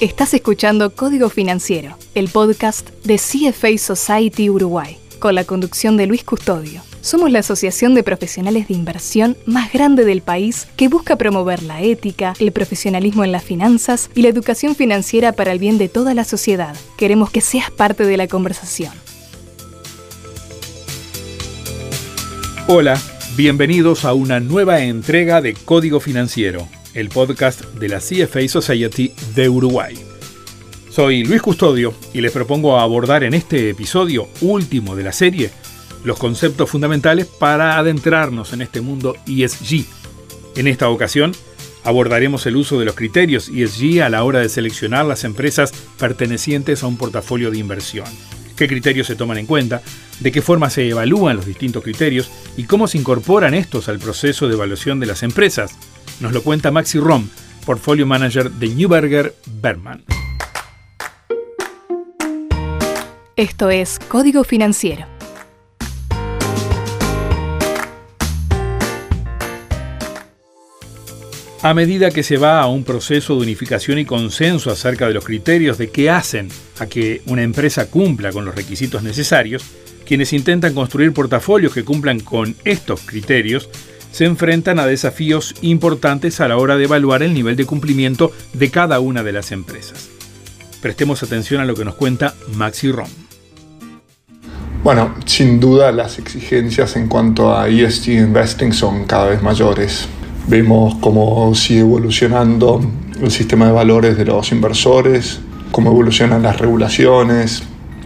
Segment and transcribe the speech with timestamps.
[0.00, 6.24] Estás escuchando Código Financiero, el podcast de CFA Society Uruguay, con la conducción de Luis
[6.24, 6.82] Custodio.
[7.00, 11.80] Somos la asociación de profesionales de inversión más grande del país que busca promover la
[11.80, 16.12] ética, el profesionalismo en las finanzas y la educación financiera para el bien de toda
[16.12, 16.74] la sociedad.
[16.98, 18.92] Queremos que seas parte de la conversación.
[22.66, 23.00] Hola,
[23.36, 29.48] bienvenidos a una nueva entrega de Código Financiero el podcast de la CFA Society de
[29.48, 29.94] Uruguay.
[30.90, 35.50] Soy Luis Custodio y les propongo abordar en este episodio último de la serie
[36.04, 39.84] los conceptos fundamentales para adentrarnos en este mundo ESG.
[40.54, 41.32] En esta ocasión
[41.82, 46.84] abordaremos el uso de los criterios ESG a la hora de seleccionar las empresas pertenecientes
[46.84, 48.06] a un portafolio de inversión.
[48.56, 49.82] ¿Qué criterios se toman en cuenta?
[50.20, 52.30] ¿De qué forma se evalúan los distintos criterios?
[52.56, 55.76] ¿Y cómo se incorporan estos al proceso de evaluación de las empresas?
[56.20, 57.28] Nos lo cuenta Maxi Rom,
[57.66, 60.04] portfolio manager de Newberger Berman.
[63.36, 65.06] Esto es Código Financiero.
[71.62, 75.24] A medida que se va a un proceso de unificación y consenso acerca de los
[75.24, 79.64] criterios de qué hacen a que una empresa cumpla con los requisitos necesarios,
[80.04, 83.70] quienes intentan construir portafolios que cumplan con estos criterios
[84.14, 88.70] se enfrentan a desafíos importantes a la hora de evaluar el nivel de cumplimiento de
[88.70, 90.08] cada una de las empresas.
[90.80, 93.08] Prestemos atención a lo que nos cuenta Maxi Rom.
[94.84, 100.06] Bueno, sin duda las exigencias en cuanto a ESG investing son cada vez mayores.
[100.46, 102.88] Vemos cómo sigue evolucionando
[103.20, 105.40] el sistema de valores de los inversores,
[105.72, 107.64] cómo evolucionan las regulaciones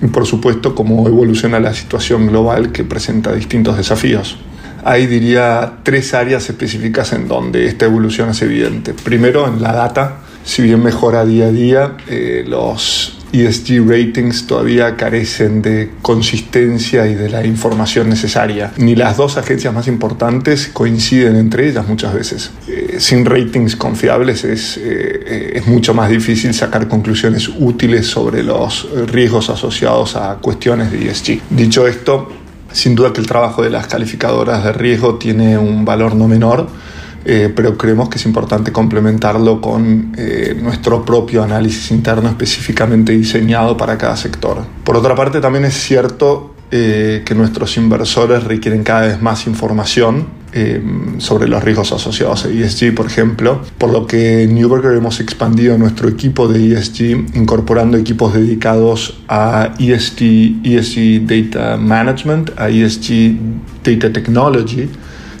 [0.00, 4.38] y por supuesto cómo evoluciona la situación global que presenta distintos desafíos.
[4.84, 8.94] Hay, diría, tres áreas específicas en donde esta evolución es evidente.
[8.94, 10.18] Primero, en la data.
[10.44, 17.14] Si bien mejora día a día, eh, los ESG ratings todavía carecen de consistencia y
[17.14, 18.72] de la información necesaria.
[18.78, 22.50] Ni las dos agencias más importantes coinciden entre ellas muchas veces.
[22.66, 28.88] Eh, sin ratings confiables es, eh, es mucho más difícil sacar conclusiones útiles sobre los
[29.06, 31.42] riesgos asociados a cuestiones de ESG.
[31.50, 32.39] Dicho esto,
[32.72, 36.68] sin duda que el trabajo de las calificadoras de riesgo tiene un valor no menor,
[37.24, 43.76] eh, pero creemos que es importante complementarlo con eh, nuestro propio análisis interno específicamente diseñado
[43.76, 44.64] para cada sector.
[44.84, 50.39] Por otra parte, también es cierto eh, que nuestros inversores requieren cada vez más información
[50.52, 50.82] eh,
[51.18, 55.78] sobre los riesgos asociados a ESG, por ejemplo, por lo que en Newberger hemos expandido
[55.78, 63.36] nuestro equipo de ESG incorporando equipos dedicados a ESG, ESG Data Management, a ESG
[63.84, 64.88] Data Technology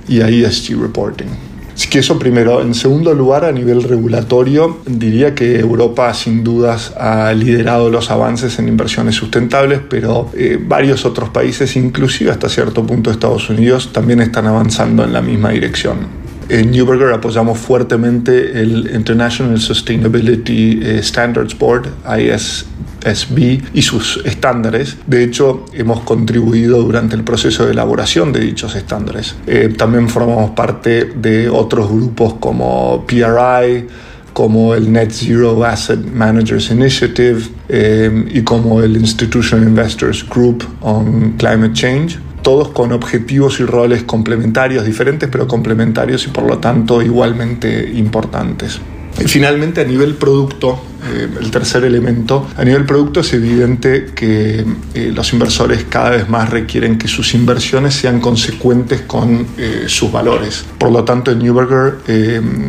[0.08, 1.49] y a ESG Reporting.
[1.80, 2.60] Así que eso primero.
[2.60, 8.58] En segundo lugar, a nivel regulatorio, diría que Europa sin dudas ha liderado los avances
[8.58, 14.20] en inversiones sustentables, pero eh, varios otros países, inclusive hasta cierto punto Estados Unidos, también
[14.20, 16.19] están avanzando en la misma dirección.
[16.50, 21.88] En Newberger apoyamos fuertemente el International Sustainability eh, Standards Board,
[22.18, 22.66] IS,
[23.04, 24.96] SB y sus estándares.
[25.06, 29.36] De hecho, hemos contribuido durante el proceso de elaboración de dichos estándares.
[29.46, 33.86] Eh, también formamos parte de otros grupos como PRI,
[34.32, 41.34] como el Net Zero Asset Managers Initiative eh, y como el Institutional Investors Group on
[41.38, 47.02] Climate Change, todos con objetivos y roles complementarios, diferentes pero complementarios y por lo tanto
[47.02, 48.80] igualmente importantes.
[49.26, 54.64] Finalmente a nivel producto, eh, el tercer elemento, a nivel producto es evidente que
[54.94, 60.10] eh, los inversores cada vez más requieren que sus inversiones sean consecuentes con eh, sus
[60.10, 60.64] valores.
[60.78, 61.98] Por lo tanto, en Newberger,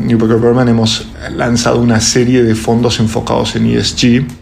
[0.06, 4.41] Newberger Berman hemos lanzado una serie de fondos enfocados en ESG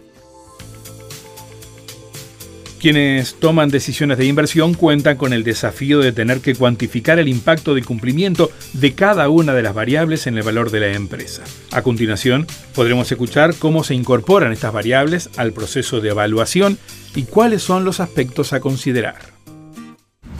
[2.79, 7.75] quienes toman decisiones de inversión cuentan con el desafío de tener que cuantificar el impacto
[7.75, 11.43] de cumplimiento de cada una de las variables en el valor de la empresa.
[11.71, 16.77] A continuación, podremos escuchar cómo se incorporan estas variables al proceso de evaluación
[17.15, 19.17] y cuáles son los aspectos a considerar.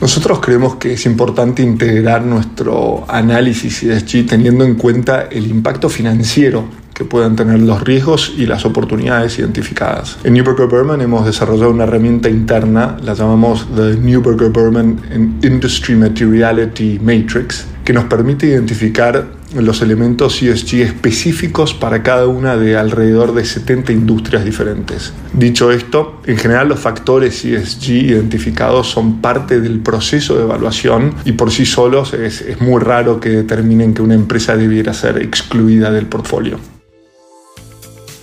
[0.00, 6.70] Nosotros creemos que es importante integrar nuestro análisis ESG teniendo en cuenta el impacto financiero
[7.00, 10.18] que puedan tener los riesgos y las oportunidades identificadas.
[10.22, 15.00] En Newberger Berman hemos desarrollado una herramienta interna, la llamamos The Newberger Berman
[15.42, 22.76] Industry Materiality Matrix, que nos permite identificar los elementos ESG específicos para cada una de
[22.76, 25.14] alrededor de 70 industrias diferentes.
[25.32, 31.32] Dicho esto, en general los factores ESG identificados son parte del proceso de evaluación y
[31.32, 35.90] por sí solos es, es muy raro que determinen que una empresa debiera ser excluida
[35.90, 36.58] del portfolio.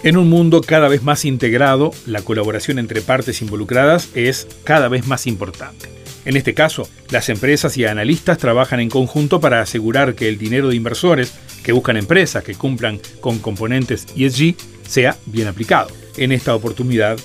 [0.04, 5.08] En un mundo cada vez más integrado, la colaboración entre partes involucradas es cada vez
[5.08, 5.90] más importante.
[6.24, 10.70] En este caso, las empresas y analistas trabajan en conjunto para asegurar que el dinero
[10.70, 11.34] de inversores
[11.64, 14.56] que buscan empresas que cumplan con componentes ESG
[14.88, 15.90] sea bien aplicado.
[16.16, 17.18] En esta oportunidad,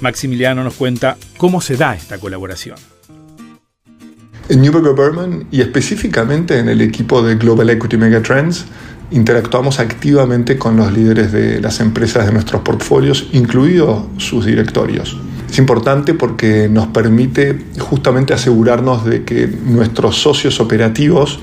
[0.00, 2.76] Maximiliano nos cuenta cómo se da esta colaboración.
[4.48, 8.66] En Newberger Berman y específicamente en el equipo de Global Equity Megatrends,
[9.10, 15.16] interactuamos activamente con los líderes de las empresas de nuestros portfolios, incluidos sus directorios.
[15.50, 21.40] Es importante porque nos permite justamente asegurarnos de que nuestros socios operativos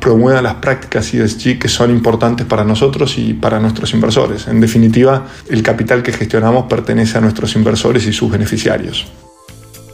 [0.00, 4.48] promuevan las prácticas ESG que son importantes para nosotros y para nuestros inversores.
[4.48, 9.06] En definitiva, el capital que gestionamos pertenece a nuestros inversores y sus beneficiarios.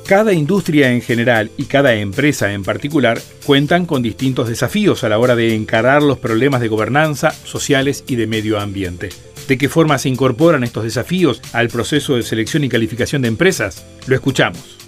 [0.06, 5.18] Cada industria en general y cada empresa en particular cuentan con distintos desafíos a la
[5.18, 9.08] hora de encarar los problemas de gobernanza, sociales y de medio ambiente.
[9.48, 13.84] ¿De qué forma se incorporan estos desafíos al proceso de selección y calificación de empresas?
[14.06, 14.78] Lo escuchamos.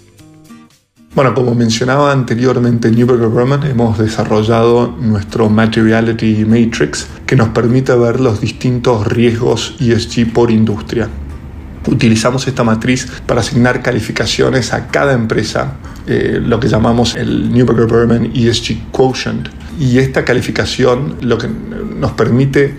[1.13, 7.93] Bueno, como mencionaba anteriormente en Newberger Berman, hemos desarrollado nuestro Materiality Matrix que nos permite
[7.93, 11.09] ver los distintos riesgos ESG por industria.
[11.89, 15.73] Utilizamos esta matriz para asignar calificaciones a cada empresa,
[16.05, 19.49] eh, lo que llamamos el Newberger Berman ESG Quotient.
[19.79, 22.75] Y esta calificación lo que nos permite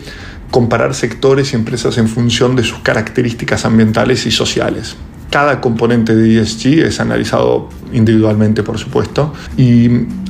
[0.52, 4.94] comparar sectores y empresas en función de sus características ambientales y sociales.
[5.28, 9.88] Cada componente de ESG es analizado individualmente, por supuesto, y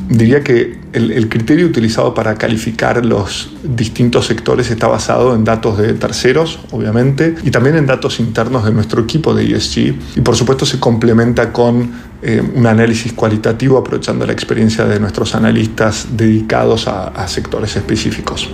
[0.08, 5.94] diría que el, criterio utilizado para calificar los distintos sectores está basado en datos de
[5.94, 10.66] terceros, obviamente, y también en datos internos de nuestro equipo de ESG, y por supuesto
[10.66, 11.92] se complementa con
[12.22, 18.48] eh, un análisis cualitativo aprovechando la experiencia de nuestros analistas dedicados a sectores específicos.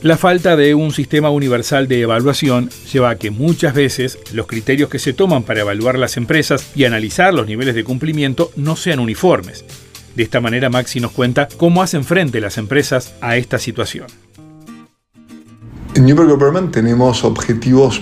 [0.00, 4.88] La falta de un sistema universal de evaluación lleva a que muchas veces los criterios
[4.88, 9.00] que se toman para evaluar las empresas y analizar los niveles de cumplimiento no sean
[9.00, 9.64] uniformes.
[10.14, 14.06] De esta manera Maxi nos cuenta cómo hacen frente las empresas a esta situación.
[15.94, 18.00] En Newberg Government tenemos objetivos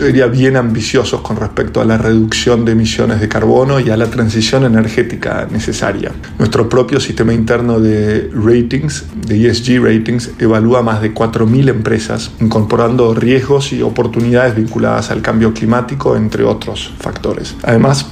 [0.00, 3.96] yo diría, bien ambiciosos con respecto a la reducción de emisiones de carbono y a
[3.98, 6.12] la transición energética necesaria.
[6.38, 13.12] Nuestro propio sistema interno de ratings, de ESG ratings, evalúa más de 4.000 empresas, incorporando
[13.12, 17.54] riesgos y oportunidades vinculadas al cambio climático, entre otros factores.
[17.62, 18.06] Además,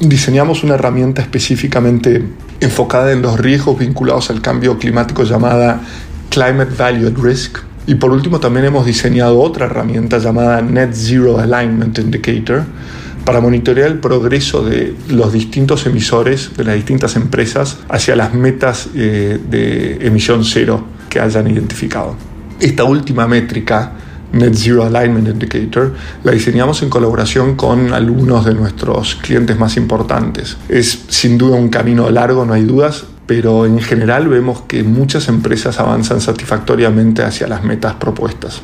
[0.00, 2.24] diseñamos una herramienta específicamente
[2.60, 5.80] enfocada en los riesgos vinculados al cambio climático llamada
[6.30, 11.38] Climate Value at Risk, y por último también hemos diseñado otra herramienta llamada Net Zero
[11.38, 12.62] Alignment Indicator
[13.24, 18.88] para monitorear el progreso de los distintos emisores de las distintas empresas hacia las metas
[18.94, 22.14] eh, de emisión cero que hayan identificado.
[22.60, 23.92] Esta última métrica,
[24.32, 25.94] Net Zero Alignment Indicator,
[26.24, 30.56] la diseñamos en colaboración con algunos de nuestros clientes más importantes.
[30.68, 35.28] Es sin duda un camino largo, no hay dudas, pero en general vemos que muchas
[35.28, 38.62] empresas avanzan satisfactoriamente hacia las metas propuestas.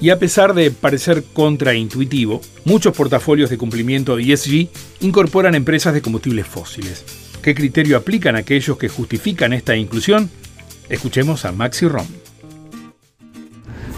[0.00, 4.68] Y a pesar de parecer contraintuitivo, muchos portafolios de cumplimiento de ESG
[5.00, 7.04] incorporan empresas de combustibles fósiles.
[7.42, 10.30] ¿Qué criterio aplican aquellos que justifican esta inclusión?
[10.88, 12.06] Escuchemos a Maxi Rom.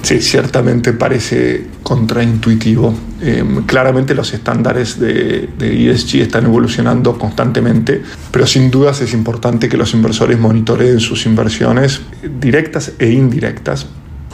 [0.02, 2.94] Sí, ciertamente parece contraintuitivo.
[3.20, 9.68] Em, claramente los estándares de, de, ESG están evolucionando constantemente, pero sin dudas es importante
[9.68, 12.00] que los inversores monitoreen sus inversiones
[12.40, 13.86] directas e indirectas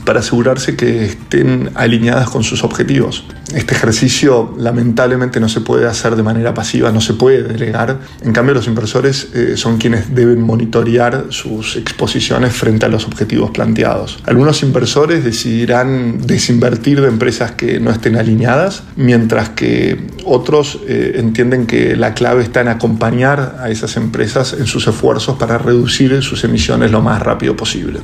[0.06, 3.24] para asegurarse que estén alineadas con sus objetivos.
[3.54, 7.98] Este ejercicio lamentablemente no se puede hacer de manera pasiva, no se puede delegar.
[8.22, 13.50] En cambio, los inversores eh, son quienes deben monitorear sus exposiciones frente a los objetivos
[13.50, 14.22] planteados.
[14.24, 21.66] Algunos inversores decidirán desinvertir de empresas que no estén alineadas, mientras que otros eh, entienden
[21.66, 26.44] que la clave está en acompañar a esas empresas en sus esfuerzos para reducir sus
[26.44, 28.00] emisiones lo más rápido posible.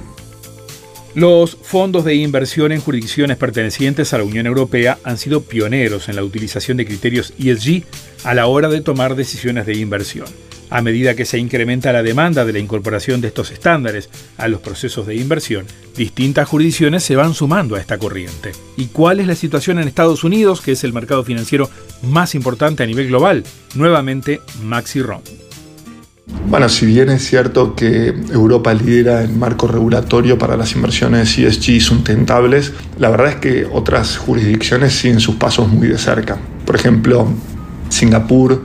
[1.15, 6.17] Los fondos de inversión en jurisdicciones pertenecientes a la Unión Europea han sido pioneros en
[6.17, 7.85] la utilización de criterios ESG
[8.25, 10.27] a la hora de tomar decisiones de inversión.
[10.71, 14.63] A medida que se incrementa la demanda de la incorporación de estos estándares a los
[14.63, 18.53] procesos de inversión, distintas jurisdicciones se van sumando a esta corriente.
[18.79, 21.69] ¿Y cuál es la situación en Estados Unidos, que es el mercado financiero
[22.01, 23.45] más importante a nivel global?
[23.75, 25.52] Nuevamente, Maxi Ron.
[26.49, 31.81] Bueno, si bien es cierto que Europa lidera el marco regulatorio para las inversiones ESG
[31.81, 36.37] sustentables, la verdad es que otras jurisdicciones siguen sus pasos muy de cerca.
[36.67, 37.27] Por ejemplo,
[37.89, 38.63] Singapur,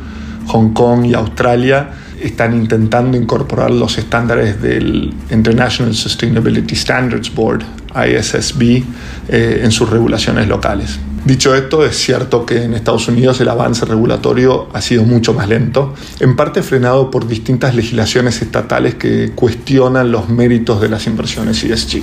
[0.48, 7.64] Hong Kong y Australia están intentando incorporar los estándares del International Sustainability Standards Board,
[7.96, 8.84] ISSB,
[9.30, 11.00] eh, en sus regulaciones locales.
[11.26, 15.50] Dicho esto, es cierto que en Estados Unidos el avance regulatorio ha sido mucho más
[15.50, 21.64] lento, en parte frenado por distintas legislaciones estatales que cuestionan los méritos de las inversiones
[21.64, 22.02] ESG.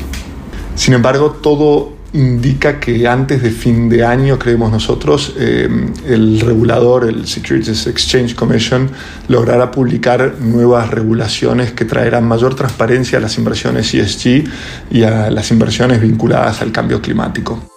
[0.75, 5.68] Sin embargo, todo indica que antes de fin de año, creemos nosotros, eh,
[6.06, 8.88] el regulador, el Securities Exchange Commission,
[9.28, 14.44] logrará publicar nuevas regulaciones que traerán mayor transparencia a las inversiones ESG
[14.90, 17.73] y a las inversiones vinculadas al cambio climático.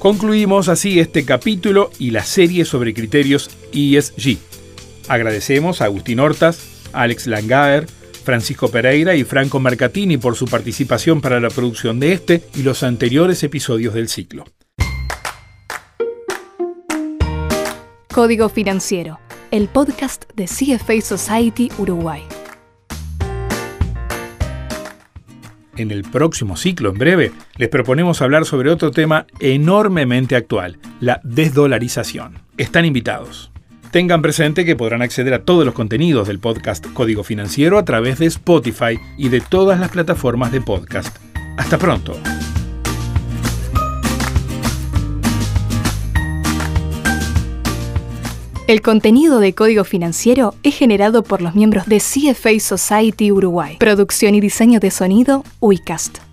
[0.00, 4.38] Concluimos así este capítulo y la serie sobre criterios ESG.
[5.08, 7.86] Agradecemos a Agustín Hortas, Alex Langaer,
[8.24, 12.82] Francisco Pereira y Franco Mercatini por su participación para la producción de este y los
[12.82, 14.46] anteriores episodios del ciclo.
[18.10, 22.22] Código Financiero, el podcast de CFA Society Uruguay.
[25.76, 31.20] En el próximo ciclo, en breve, les proponemos hablar sobre otro tema enormemente actual, la
[31.24, 32.38] desdolarización.
[32.56, 33.50] Están invitados.
[33.90, 38.18] Tengan presente que podrán acceder a todos los contenidos del podcast Código Financiero a través
[38.18, 41.16] de Spotify y de todas las plataformas de podcast.
[41.56, 42.16] Hasta pronto.
[48.70, 53.78] El contenido de Código Financiero es generado por los miembros de CFA Society Uruguay.
[53.80, 56.29] Producción y diseño de sonido, UICAST.